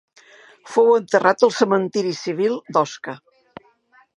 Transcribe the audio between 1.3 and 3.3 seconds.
al cementiri civil d'Osca.